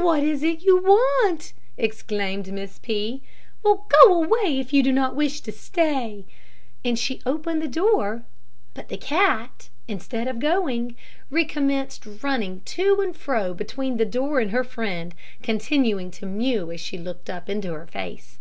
"What 0.00 0.22
is 0.22 0.42
it 0.42 0.62
you 0.62 0.78
want?" 0.80 1.52
exclaimed 1.76 2.50
Miss 2.50 2.78
P. 2.82 3.22
"Well, 3.62 3.86
go 4.02 4.24
away, 4.24 4.58
if 4.58 4.72
you 4.72 4.82
do 4.82 4.92
not 4.92 5.14
wish 5.14 5.42
to 5.42 5.52
stay!" 5.52 6.24
and 6.82 6.98
she 6.98 7.20
opened 7.26 7.60
the 7.60 7.68
door; 7.68 8.22
but 8.72 8.88
the 8.88 8.96
cat, 8.96 9.68
instead 9.86 10.26
of 10.26 10.38
going, 10.38 10.96
recommenced 11.30 12.06
running 12.22 12.62
to 12.64 13.02
and 13.02 13.14
fro 13.14 13.52
between 13.52 13.98
the 13.98 14.06
door 14.06 14.40
and 14.40 14.52
her 14.52 14.64
friend, 14.64 15.14
continuing 15.42 16.10
to 16.12 16.24
mew 16.24 16.72
as 16.72 16.80
she 16.80 16.96
looked 16.96 17.28
up 17.28 17.50
into 17.50 17.74
her 17.74 17.86
face. 17.86 18.38